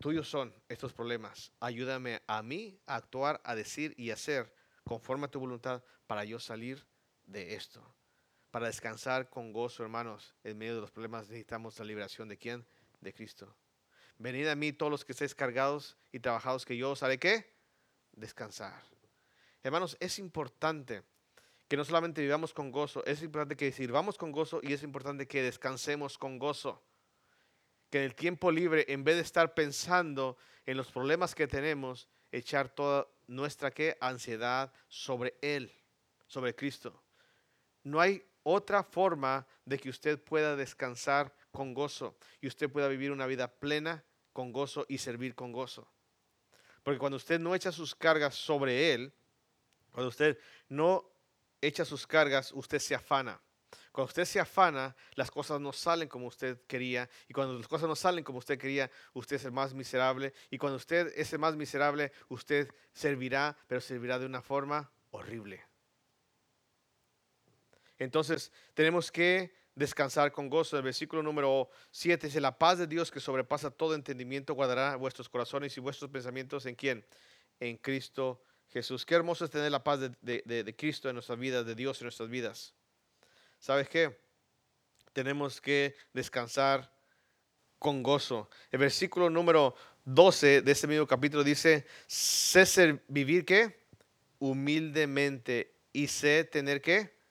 [0.01, 1.51] Tuyos son estos problemas.
[1.59, 6.39] Ayúdame a mí a actuar, a decir y hacer conforme a tu voluntad para yo
[6.39, 6.85] salir
[7.25, 7.95] de esto
[8.51, 10.35] para descansar con gozo, hermanos.
[10.43, 12.65] En medio de los problemas necesitamos la liberación de quién?
[12.99, 13.55] De Cristo.
[14.17, 17.55] Venid a mí todos los que estéis cargados y trabajados, que yo os haré qué?
[18.11, 18.83] Descansar.
[19.63, 21.03] Hermanos, es importante
[21.67, 25.27] que no solamente vivamos con gozo, es importante que sirvamos con gozo y es importante
[25.27, 26.83] que descansemos con gozo.
[27.91, 32.07] Que en el tiempo libre, en vez de estar pensando en los problemas que tenemos,
[32.31, 33.97] echar toda nuestra ¿qué?
[34.01, 35.71] ansiedad sobre Él,
[36.25, 37.03] sobre Cristo.
[37.83, 43.11] No hay otra forma de que usted pueda descansar con gozo y usted pueda vivir
[43.11, 45.87] una vida plena con gozo y servir con gozo.
[46.83, 49.13] Porque cuando usted no echa sus cargas sobre Él,
[49.91, 51.11] cuando usted no
[51.59, 53.39] echa sus cargas, usted se afana.
[53.91, 57.09] Cuando usted se afana, las cosas no salen como usted quería.
[57.27, 60.33] Y cuando las cosas no salen como usted quería, usted es el más miserable.
[60.49, 65.65] Y cuando usted es el más miserable, usted servirá, pero servirá de una forma horrible.
[67.97, 70.77] Entonces tenemos que descansar con gozo.
[70.77, 75.29] El versículo número 7 dice, la paz de Dios que sobrepasa todo entendimiento guardará vuestros
[75.29, 77.05] corazones y vuestros pensamientos en quién?
[77.59, 79.05] En Cristo Jesús.
[79.05, 82.29] Qué hermoso es tener la paz de, Cristo en nuestras vidas, de Dios en nuestras
[82.29, 82.73] vidas.
[83.61, 84.19] ¿Sabes qué?
[85.13, 86.93] Tenemos que descansar
[87.79, 88.49] con gozo.
[88.71, 93.85] El versículo número 12 de este mismo capítulo dice, sé vivir qué?
[94.39, 97.21] Humildemente y sé tener qué?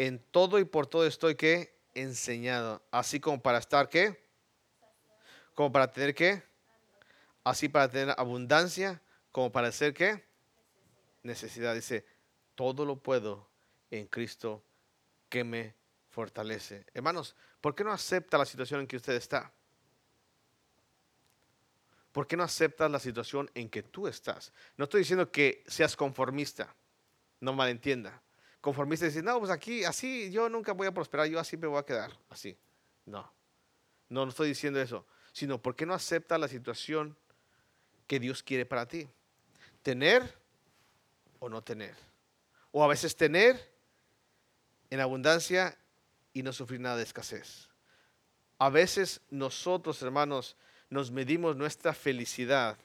[0.00, 4.26] en todo y por todo estoy que enseñado, así como para estar qué,
[5.54, 6.42] como para tener qué,
[7.44, 10.24] así para tener abundancia, como para ser qué,
[11.22, 11.74] necesidad.
[11.74, 12.06] Dice,
[12.54, 13.46] todo lo puedo
[13.90, 14.64] en Cristo
[15.30, 15.74] que me
[16.10, 16.84] fortalece.
[16.92, 19.50] Hermanos, ¿por qué no acepta la situación en que usted está?
[22.12, 24.52] ¿Por qué no aceptas la situación en que tú estás?
[24.76, 26.74] No estoy diciendo que seas conformista,
[27.38, 28.20] no malentienda.
[28.60, 31.78] Conformista decir, no, pues aquí, así yo nunca voy a prosperar, yo así me voy
[31.78, 32.58] a quedar, así.
[33.06, 33.32] No,
[34.08, 37.16] no, no estoy diciendo eso, sino ¿por qué no aceptas la situación
[38.08, 39.08] que Dios quiere para ti?
[39.82, 40.36] Tener
[41.38, 41.94] o no tener.
[42.72, 43.72] O a veces tener
[44.90, 45.76] en abundancia
[46.32, 47.68] y no sufrir nada de escasez.
[48.58, 50.56] A veces nosotros, hermanos,
[50.90, 52.76] nos medimos nuestra felicidad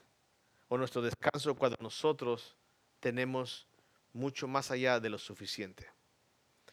[0.68, 2.56] o nuestro descanso cuando nosotros
[3.00, 3.66] tenemos
[4.12, 5.86] mucho más allá de lo suficiente.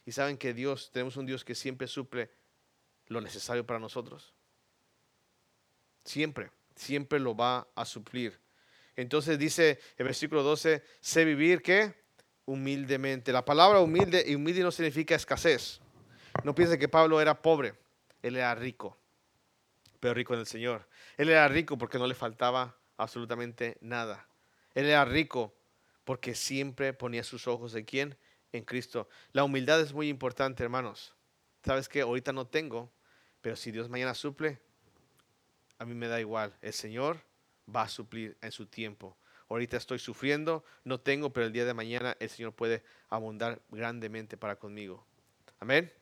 [0.05, 2.31] Y saben que Dios, tenemos un Dios que siempre suple
[3.07, 4.33] lo necesario para nosotros.
[6.05, 8.39] Siempre, siempre lo va a suplir.
[8.95, 12.02] Entonces dice el versículo 12, sé vivir que
[12.45, 13.31] humildemente.
[13.31, 15.81] La palabra humilde y humilde no significa escasez.
[16.43, 17.75] No piense que Pablo era pobre,
[18.21, 18.97] él era rico,
[19.99, 20.87] pero rico en el Señor.
[21.17, 24.27] Él era rico porque no le faltaba absolutamente nada.
[24.73, 25.53] Él era rico
[26.03, 28.17] porque siempre ponía sus ojos en quién?
[28.51, 29.07] En Cristo.
[29.31, 31.15] La humildad es muy importante, hermanos.
[31.63, 32.91] Sabes que ahorita no tengo,
[33.41, 34.59] pero si Dios mañana suple,
[35.77, 36.57] a mí me da igual.
[36.61, 37.19] El Señor
[37.73, 39.17] va a suplir en su tiempo.
[39.53, 44.35] Ahorita estoy sufriendo, no tengo, pero el día de mañana el Señor puede abundar grandemente
[44.35, 45.05] para conmigo.
[45.59, 45.93] Amén.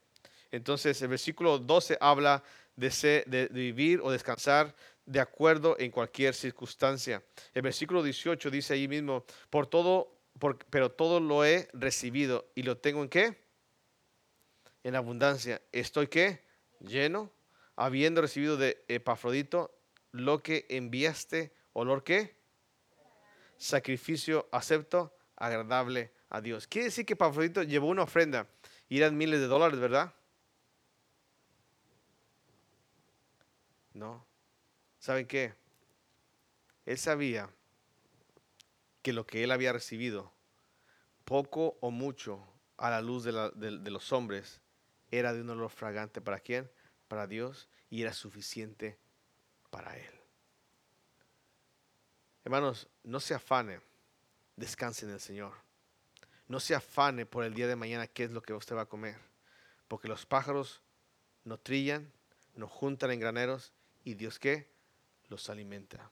[0.52, 2.46] Entonces el versículo 12 habla
[2.78, 4.74] de, vivir o descansar
[5.06, 7.22] de acuerdo en cualquier circunstancia.
[7.54, 10.16] El versículo 18 dice ahí mismo, por todo,
[10.70, 13.38] pero todo lo he recibido y lo tengo en qué?
[14.86, 15.62] En abundancia.
[15.74, 16.42] ¿Estoy qué?
[16.80, 17.30] Lleno,
[17.76, 19.78] habiendo recibido de Epafrodito
[20.14, 22.40] lo que enviaste, olor qué?
[23.62, 26.66] Sacrificio acepto, agradable a Dios.
[26.66, 28.48] Quiere decir que Epafrodito llevó una ofrenda
[28.90, 30.16] y eran miles de dólares, ¿verdad?
[33.94, 34.26] No.
[34.98, 35.54] ¿Saben qué?
[36.88, 37.52] Él sabía
[39.04, 40.34] que lo que él había recibido,
[41.24, 42.44] poco o mucho
[42.78, 44.60] a la luz de, los hombres,
[45.12, 46.68] era de un olor fragante para quién?
[47.08, 48.98] Para Dios y era suficiente
[49.70, 50.21] para él.
[52.44, 53.82] Hermanos, no se afane,
[54.56, 55.54] descanse en el Señor.
[56.48, 58.90] No se afane por el día de mañana qué es lo que usted va a
[58.90, 59.18] comer,
[59.88, 60.82] porque los pájaros
[61.44, 62.12] no trillan,
[62.56, 63.74] no juntan en graneros
[64.04, 64.70] y Dios qué?
[65.30, 66.12] Los alimenta.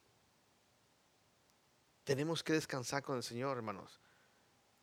[2.04, 4.00] Tenemos que descansar con el Señor, hermanos.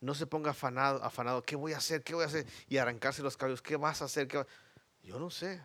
[0.00, 2.02] No se ponga afanado, afanado, ¿qué voy a hacer?
[2.02, 2.46] ¿Qué voy a hacer?
[2.68, 4.28] Y arrancarse los cabellos, ¿qué vas a hacer?
[5.02, 5.64] Yo no sé.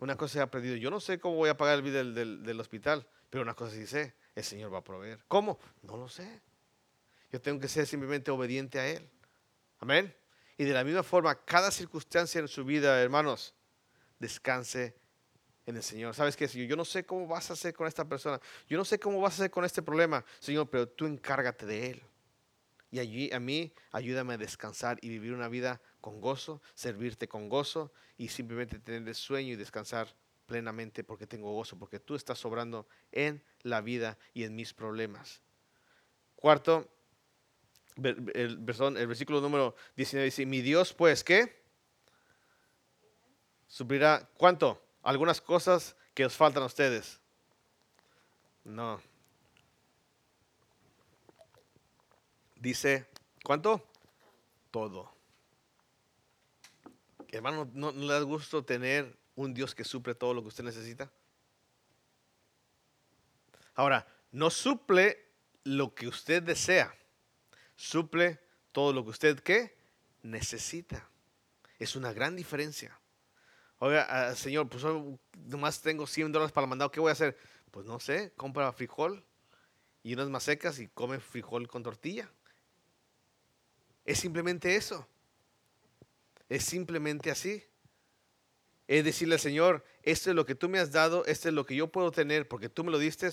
[0.00, 2.60] Una cosa he aprendido, yo no sé cómo voy a pagar el bill del, del,
[2.60, 5.20] hospital, pero una cosa sí sé, el Señor va a proveer.
[5.28, 5.58] ¿Cómo?
[5.82, 6.40] No lo sé.
[7.30, 9.08] Yo tengo que ser simplemente obediente a Él.
[9.78, 10.14] Amén.
[10.56, 13.54] Y de la misma forma, cada circunstancia en su vida, hermanos,
[14.18, 14.94] descanse
[15.66, 16.14] en el Señor.
[16.14, 16.68] ¿Sabes qué, Señor?
[16.68, 18.40] Yo no sé cómo vas a hacer con esta persona.
[18.68, 21.90] Yo no sé cómo vas a hacer con este problema, Señor, pero tú encárgate de
[21.90, 22.02] él.
[22.90, 27.48] Y allí a mí ayúdame a descansar y vivir una vida con gozo, servirte con
[27.48, 30.14] gozo y simplemente tener el sueño y descansar
[30.46, 35.42] plenamente porque tengo gozo, porque tú estás sobrando en la vida y en mis problemas.
[36.36, 36.88] Cuarto,
[37.96, 41.62] el, versículo número 19 dice, mi Dios pues, ¿qué?
[43.66, 44.84] Suplirá, ¿cuánto?
[45.04, 47.20] algunas cosas que os faltan a ustedes.
[48.64, 49.00] No.
[52.56, 53.06] Dice,
[53.44, 53.86] ¿cuánto?
[54.70, 55.12] Todo.
[57.28, 61.10] Hermano, ¿no, le da gusto tener un Dios que suple todo lo que usted necesita?
[63.74, 65.24] Ahora, no suple
[65.64, 66.94] lo que usted desea,
[67.76, 68.40] suple
[68.72, 69.76] todo lo que usted ¿qué?
[70.22, 71.08] necesita.
[71.78, 72.98] Es una gran diferencia.
[73.78, 74.84] Oiga, ah, señor, pues
[75.46, 77.36] nomás tengo 100 dólares para el mandado, ¿qué voy a hacer?
[77.70, 79.24] Pues no sé, compra frijol
[80.02, 82.30] y unas secas y come frijol con tortilla.
[84.04, 85.06] Es simplemente eso.
[86.48, 87.64] Es simplemente así.
[88.86, 91.64] Es decirle al Señor, esto es lo que tú me has dado, esto es lo
[91.64, 93.30] que yo puedo tener porque tú me lo diste.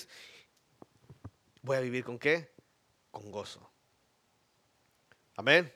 [1.62, 2.52] Voy a vivir con qué?
[3.12, 3.70] Con gozo.
[5.36, 5.74] Amén.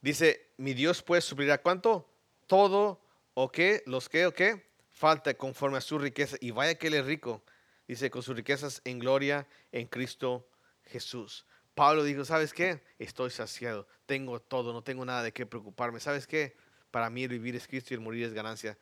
[0.00, 2.08] Dice, mi Dios pues suplirá cuánto?
[2.46, 3.02] Todo
[3.34, 3.82] ¿O qué?
[3.86, 4.66] ¿Los qué o qué?
[4.90, 6.36] Falta conforme a su riqueza.
[6.40, 7.42] Y vaya que él es rico.
[7.88, 10.48] Dice, con sus riquezas en gloria en Cristo
[10.84, 11.46] Jesús.
[11.74, 12.82] Pablo dijo, ¿sabes qué?
[12.98, 13.88] Estoy saciado.
[14.06, 16.00] Tengo todo, no tengo nada de qué preocuparme.
[16.00, 16.56] ¿Sabes qué?
[16.90, 18.76] Para mí el vivir es Cristo y el morir es ganancia.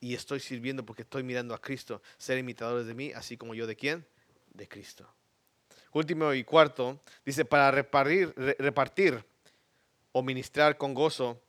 [0.00, 2.02] Y estoy sirviendo porque estoy mirando a Cristo.
[2.18, 4.06] Ser imitadores de mí, así como yo de quién?
[4.52, 5.08] De Cristo.
[5.92, 9.24] último y cuarto, dice, para repartir, re- repartir
[10.12, 11.40] o ministrar con gozo.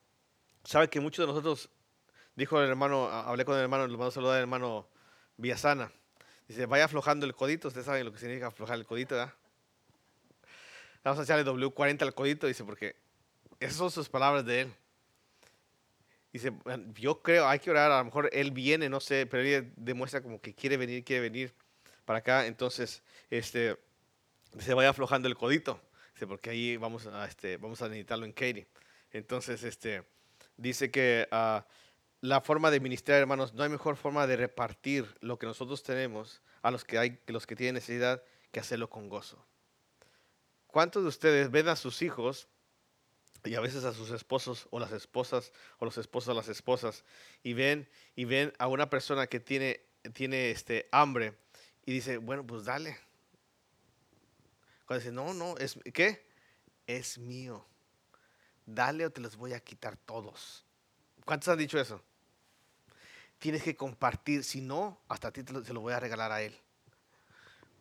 [0.63, 1.69] Sabe que muchos de nosotros,
[2.35, 4.87] dijo el hermano, hablé con el hermano, le mando a saludar al hermano
[5.35, 5.91] Villasana.
[6.47, 7.67] Dice, vaya aflojando el codito.
[7.67, 9.33] Ustedes saben lo que significa aflojar el codito, ¿verdad?
[11.03, 12.95] Vamos a echarle W40 al codito, dice, porque
[13.59, 14.73] esas son sus palabras de él.
[16.33, 19.43] Dice, "Bueno, yo creo, hay que orar, a lo mejor él viene, no sé, pero
[19.43, 21.53] él demuestra como que quiere venir, quiere venir
[22.07, 22.47] para acá.
[22.47, 23.77] Entonces, este,
[24.59, 25.79] se vaya aflojando el codito,
[26.13, 28.67] dice, porque ahí vamos a, este, vamos a necesitarlo en Katie.
[29.11, 30.03] Entonces, este,
[30.55, 31.65] dice que ah,
[32.21, 36.41] la forma de ministrar, hermanos, no hay mejor forma de repartir lo que nosotros tenemos
[36.61, 39.45] a los que hay, los que tienen necesidad, que hacerlo con gozo.
[40.67, 42.47] ¿Cuántos de ustedes ven a sus hijos
[43.43, 47.03] y a veces a sus esposos o las esposas o los esposos a las esposas
[47.43, 49.81] y ven y ven a una persona que tiene
[50.13, 51.37] tiene este hambre
[51.85, 52.97] y dice, bueno, pues dale.
[54.85, 56.25] Cuando dice, no, no, es ¿qué?
[56.85, 57.65] Es mío.
[58.65, 60.65] Dale o te los voy a quitar todos.
[61.25, 62.01] ¿Cuántos han dicho eso?
[63.39, 66.31] Tienes que compartir, si no, hasta a ti te lo, se lo voy a regalar
[66.31, 66.57] a él.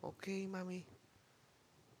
[0.01, 0.85] Ok, mami.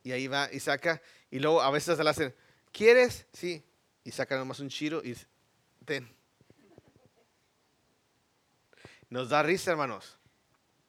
[0.03, 2.35] Y ahí va y saca, y luego a veces se le hacen,
[2.77, 3.25] ¿quieres?
[3.33, 3.65] Sí.
[4.03, 5.17] Y saca nomás un chiro y
[5.83, 6.07] ten.
[9.09, 10.17] Nos da risa, hermanos.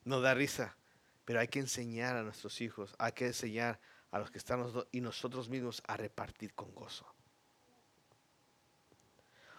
[0.04, 0.76] Nos da risa.
[1.24, 4.88] Pero hay que enseñar a nuestros hijos, hay que enseñar a los que están nosotros
[4.92, 7.06] y nosotros mismos a repartir con gozo.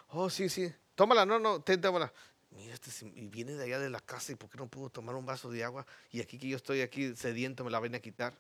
[0.08, 0.74] Oh, sí, sí.
[0.96, 2.12] Tómala, no, no, ten, tómala.
[2.50, 5.26] Mira, este viene de allá de la casa y ¿por qué no puedo tomar un
[5.26, 5.86] vaso de agua?
[6.10, 8.34] Y aquí que yo estoy aquí sediento me la ven a quitar.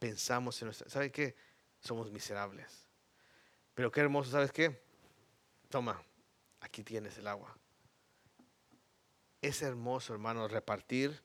[0.00, 0.88] Pensamos en nuestra...
[0.88, 1.36] ¿Sabe qué?
[1.78, 2.89] Somos miserables.
[3.80, 4.78] Pero qué hermoso, ¿sabes qué?
[5.70, 6.02] Toma,
[6.60, 7.56] aquí tienes el agua.
[9.40, 11.18] Es hermoso, hermano, repartir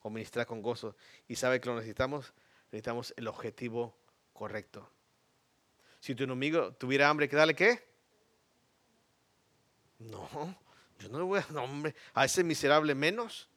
[0.00, 0.96] o ministrar con gozo.
[1.28, 2.34] Y sabe que lo necesitamos,
[2.72, 3.96] necesitamos el objetivo
[4.32, 4.90] correcto.
[6.00, 7.86] Si tu enemigo tuviera hambre, ¿qué dale qué?
[10.00, 10.28] No,
[10.98, 13.48] yo no le voy a no, hombre, a ese miserable menos.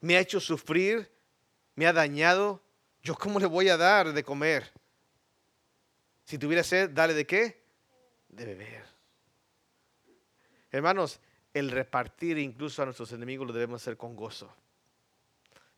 [0.00, 1.08] Me ha hecho sufrir,
[1.76, 2.60] me ha dañado.
[3.04, 4.81] ¿Yo cómo le voy a dar de comer?
[6.32, 7.62] Si tuviera sed, dale de qué?
[8.30, 8.86] De beber.
[10.70, 11.20] Hermanos,
[11.52, 14.50] el repartir incluso a nuestros enemigos lo debemos hacer con gozo.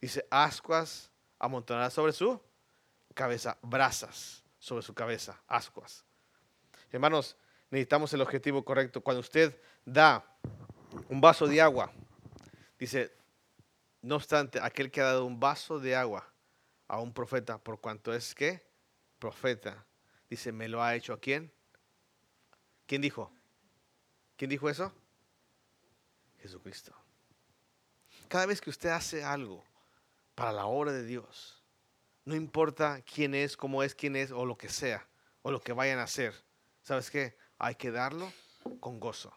[0.00, 2.40] Dice, ascuas amontonará sobre su
[3.14, 6.04] cabeza, brasas sobre su cabeza, ascuas.
[6.92, 7.36] Hermanos,
[7.68, 9.00] necesitamos el objetivo correcto.
[9.00, 10.24] Cuando usted da
[11.08, 11.90] un vaso de agua,
[12.78, 13.12] dice,
[14.02, 16.32] no obstante, aquel que ha dado un vaso de agua
[16.86, 18.64] a un profeta, por cuanto es que
[19.18, 19.84] profeta,
[20.30, 21.52] dice, me lo ha hecho a quién?
[22.86, 23.32] ¿Quién dijo?
[24.36, 24.92] ¿Quién dijo eso?
[26.40, 26.94] Jesucristo.
[28.28, 29.64] Cada vez que usted hace algo
[30.34, 31.62] para la obra de Dios,
[32.24, 35.06] no importa quién es, cómo es, quién es, o lo que sea,
[35.42, 36.34] o lo que vayan a hacer,
[36.82, 37.36] ¿sabes qué?
[37.58, 38.32] Hay que darlo
[38.80, 39.32] con gozo.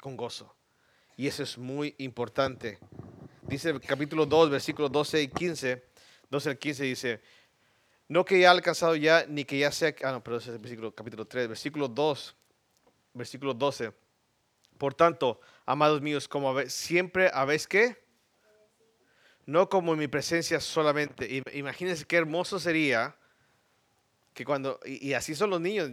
[0.00, 0.54] Con gozo.
[1.16, 2.78] Y eso es muy importante.
[3.42, 5.84] Dice el capítulo 2, versículos 12 y 15.
[6.28, 7.22] 12 al 15 dice,
[8.08, 10.54] no que ya ha alcanzado ya, ni que ya sea, ah, no, perdón, ese es
[10.56, 12.36] el versículo, capítulo 3, versículo 2,
[13.14, 13.92] versículo 12.
[14.78, 17.96] Por tanto, amados míos, como habe- siempre habéis que,
[19.46, 21.28] no como en mi presencia solamente.
[21.30, 23.16] Im- Imagínense qué hermoso sería
[24.34, 25.90] que cuando, y, y así son los niños,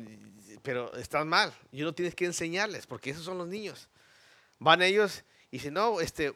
[0.61, 3.89] pero están mal, y uno tienes que enseñarles, porque esos son los niños.
[4.59, 6.33] Van ellos y dicen, no, este,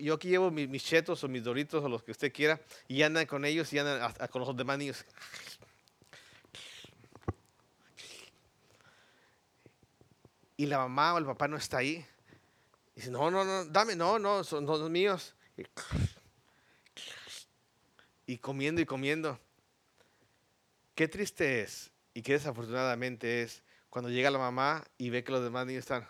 [0.00, 3.02] yo aquí llevo mi- mis chetos o mis doritos o los que usted quiera, y
[3.02, 5.04] andan con ellos y andan con los demás niños.
[10.56, 12.02] Y la mamá o el papá no está ahí.
[12.96, 15.34] Dice, no, no, no, dame, no, no, son los míos.
[15.58, 15.64] Y,
[18.32, 19.38] y comiendo y comiendo.
[20.94, 25.42] Qué triste es y qué desafortunadamente es cuando llega la mamá y ve que los
[25.42, 26.08] demás niños están.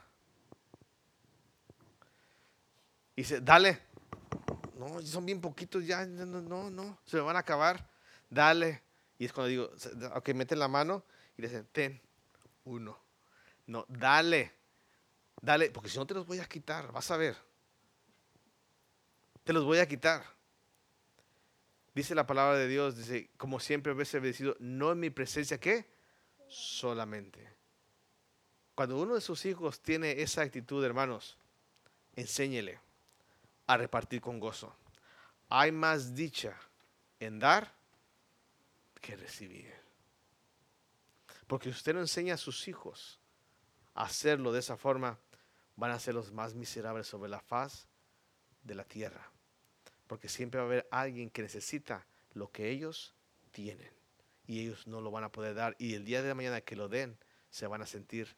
[3.18, 3.80] Dice, dale.
[4.78, 7.90] No, son bien poquitos ya, no, no, se me van a acabar.
[8.30, 8.80] Dale.
[9.18, 9.72] Y es cuando digo,
[10.14, 11.02] ok, meten la mano
[11.36, 12.00] y le dicen, ten,
[12.62, 12.96] uno.
[13.66, 14.52] No, dale.
[15.42, 17.36] Dale, porque si no te los voy a quitar, vas a ver.
[19.42, 20.22] Te los voy a quitar.
[21.96, 25.90] Dice la palabra de Dios, dice, como siempre habéis obedecido, no en mi presencia, ¿qué?
[26.46, 27.52] Solamente.
[28.76, 31.36] Cuando uno de sus hijos tiene esa actitud, hermanos,
[32.14, 32.78] enséñele
[33.68, 34.74] a repartir con gozo.
[35.48, 36.58] Hay más dicha
[37.20, 37.72] en dar
[39.00, 39.72] que recibir.
[41.46, 43.20] Porque usted no enseña a sus hijos
[43.94, 45.18] a hacerlo de esa forma,
[45.76, 47.86] van a ser los más miserables sobre la faz
[48.62, 49.30] de la tierra.
[50.06, 53.14] Porque siempre va a haber alguien que necesita lo que ellos
[53.52, 53.92] tienen.
[54.46, 55.76] Y ellos no lo van a poder dar.
[55.78, 57.18] Y el día de mañana que lo den,
[57.50, 58.34] se van a sentir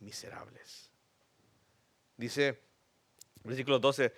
[0.00, 0.90] miserables.
[2.16, 2.60] Dice,
[3.44, 4.12] versículo 12,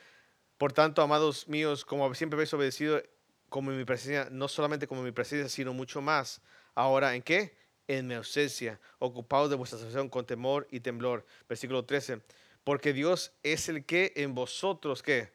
[0.61, 3.03] por tanto, amados míos, como siempre habéis obedecido,
[3.49, 6.43] como en mi presencia, no solamente como en mi presencia, sino mucho más.
[6.75, 7.57] Ahora, ¿en qué?
[7.89, 11.25] En mi ausencia, ocupados de vuestra salvación con temor y temblor.
[11.49, 12.21] Versículo 13,
[12.63, 15.33] porque Dios es el que en vosotros, ¿qué?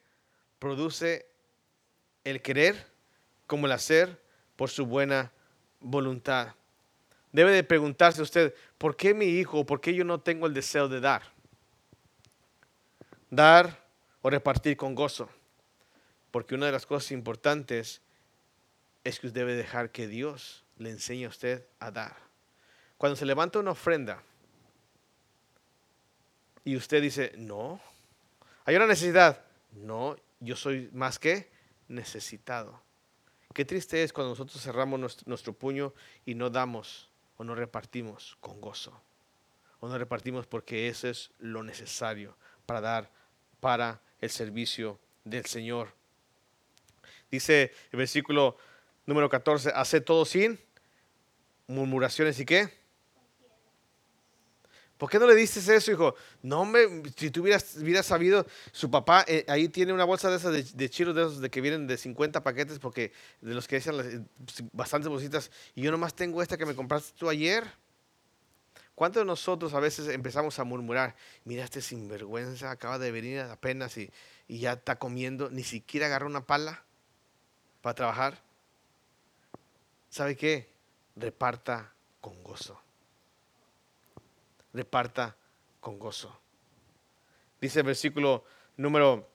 [0.59, 1.25] Produce
[2.23, 2.85] el querer
[3.47, 4.21] como el hacer
[4.55, 5.31] por su buena
[5.79, 6.53] voluntad.
[7.31, 10.87] Debe de preguntarse usted, ¿por qué mi hijo, por qué yo no tengo el deseo
[10.87, 11.23] de dar?
[13.31, 13.84] Dar
[14.25, 15.29] o repartir con gozo.
[16.31, 18.01] Porque una de las cosas importantes
[19.03, 22.17] es que usted debe dejar que Dios le enseñe a usted a dar.
[22.97, 24.23] Cuando se levanta una ofrenda
[26.63, 27.79] y usted dice, no,
[28.65, 29.45] hay una necesidad.
[29.73, 31.51] No, yo soy más que
[31.87, 32.81] necesitado.
[33.53, 35.93] Qué triste es cuando nosotros cerramos nuestro, puño
[36.25, 38.99] y no damos o no repartimos con gozo.
[39.81, 43.11] O no repartimos porque eso es lo necesario para dar
[43.59, 45.93] para el servicio del Señor.
[47.31, 48.57] Dice el versículo
[49.05, 50.59] número 14, hace todo sin
[51.67, 52.69] murmuraciones y qué.
[54.97, 56.15] ¿Por qué no le dices eso, hijo?
[56.41, 56.79] No, me,
[57.17, 60.89] si tú hubieras, sabido, su papá eh, ahí tiene una bolsa de esas de, de
[60.89, 63.11] chiros, de esos de que vienen de 50 paquetes, porque
[63.41, 64.21] de los que decían eh,
[64.71, 67.65] bastantes bolsitas, y yo nomás tengo esta que me compraste tú ayer.
[68.95, 71.15] ¿Cuántos de nosotros a veces empezamos a murmurar?
[71.43, 74.09] Mira, este sinvergüenza acaba de venir apenas y,
[74.47, 76.83] ya está comiendo, ni siquiera agarró una pala
[77.81, 78.41] para trabajar.
[80.09, 80.69] ¿Sabe qué?
[81.15, 81.91] Reparta
[82.21, 82.79] con gozo
[84.75, 85.35] reparta
[85.79, 86.37] con gozo.
[87.61, 88.43] Dice el versículo
[88.77, 89.27] número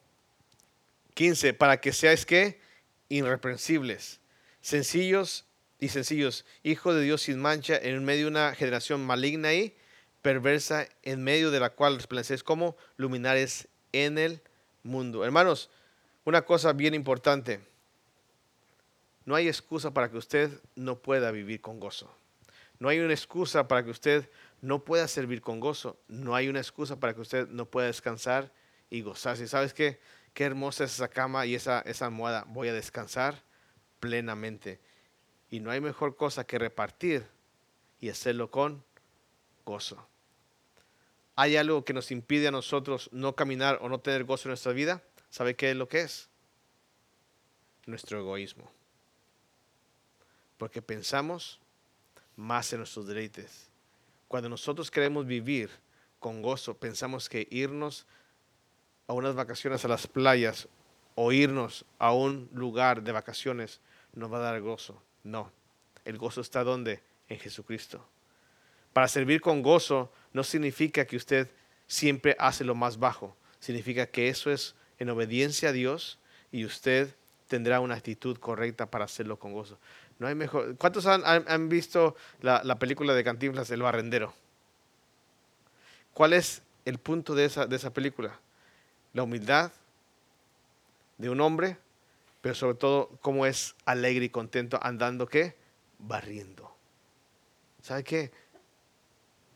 [1.15, 2.61] 15, para que seáis que
[3.09, 4.21] irreprensibles,
[4.61, 5.47] sencillos
[5.81, 9.75] y sencillos, hijos de Dios sin mancha, en medio de una generación maligna y
[10.23, 14.43] perversa, en medio de la cual resplandecéis como luminares en el
[14.83, 15.25] mundo.
[15.25, 15.71] Hermanos,
[16.25, 17.61] una cosa bien importante,
[19.25, 22.15] no hay excusa para que usted no pueda vivir con gozo.
[22.79, 24.29] No hay una excusa para que usted
[24.61, 25.99] no pueda servir con gozo.
[26.09, 28.53] No hay una excusa para que usted no pueda descansar
[28.91, 29.47] y gozarse.
[29.47, 30.01] ¿Sabes qué?
[30.35, 32.45] Qué hermosa es esa cama y esa, esa almohada.
[32.49, 33.43] Voy a descansar
[34.01, 34.81] plenamente.
[35.51, 37.27] Y no hay mejor cosa que repartir
[38.01, 38.85] y hacerlo con
[39.65, 40.07] gozo.
[41.37, 44.73] ¿Hay algo que nos impide a nosotros no caminar o no tener gozo en nuestra
[44.73, 45.03] vida?
[45.31, 46.29] ¿Sabe qué es lo que es?
[47.87, 48.71] Nuestro egoísmo.
[50.59, 51.59] Porque pensamos
[52.37, 53.71] más en nuestros deleites
[54.31, 55.71] cuando nosotros queremos vivir
[56.21, 58.07] con gozo, pensamos que irnos
[59.09, 60.69] a unas vacaciones a las playas
[61.17, 63.81] o irnos a un lugar de vacaciones
[64.15, 65.03] nos va a dar gozo.
[65.25, 65.51] No,
[66.05, 67.03] el gozo está donde?
[67.29, 68.07] En Jesucristo.
[68.93, 71.49] Para servir con gozo no significa que usted
[71.87, 76.19] siempre hace lo más bajo, significa que eso es en obediencia a Dios
[76.51, 77.15] y usted
[77.49, 79.79] tendrá una actitud correcta para hacerlo con gozo.
[80.19, 80.77] No hay mejor.
[80.77, 84.35] ¿Cuántos han, visto la, película de Cantinflas, El Barrendero?
[86.13, 88.39] ¿Cuál es el punto de esa, de esa película?
[89.13, 89.73] La humildad
[91.19, 91.79] de un hombre,
[92.41, 95.57] pero sobre todo cómo es alegre y contento andando, ¿qué?
[95.99, 96.75] Barriendo.
[97.83, 98.31] ¿Sabe qué?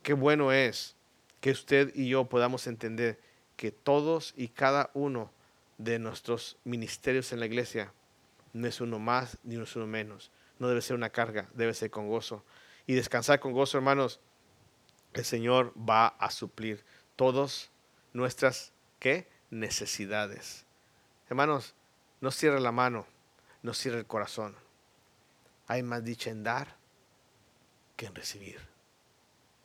[0.02, 0.96] Qué bueno es
[1.40, 3.18] que usted y yo podamos entender
[3.56, 5.30] que todos y cada uno
[5.78, 7.92] de nuestros ministerios en la iglesia
[8.52, 12.08] no es uno más ni uno menos no debe ser una carga, debe ser con
[12.08, 12.44] gozo.
[12.86, 14.20] Y descansar con gozo, hermanos,
[15.12, 16.84] el Señor va a suplir
[17.16, 17.70] todas
[18.12, 19.28] nuestras ¿qué?
[19.50, 20.64] necesidades.
[21.28, 21.74] Hermanos,
[22.24, 23.06] no cierre la mano,
[23.60, 24.56] no cierre el corazón.
[25.66, 26.74] Hay más dicha en dar
[27.96, 28.73] que en recibir.